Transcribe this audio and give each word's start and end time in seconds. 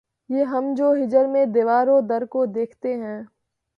یہ 0.29 0.43
ہم 0.45 0.73
جو 0.77 0.91
ہجر 0.93 1.25
میں 1.25 1.45
دیوار 1.53 1.87
و 1.87 1.99
در 2.01 2.25
کو 2.25 2.45
دیکھتے 2.51 2.95
ہیں 2.95 3.19